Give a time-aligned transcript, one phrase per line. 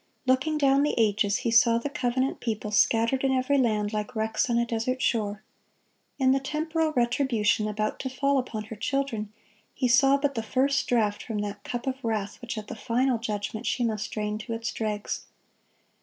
[0.25, 4.49] Looking down the ages, He saw the covenant people scattered in every land, "like wrecks
[4.49, 5.43] on a desert shore."
[6.17, 9.31] In the temporal retribution about to fall upon her children,
[9.75, 13.19] He saw but the first draught from that cup of wrath which at the final
[13.19, 15.27] judgment she must drain to its dregs.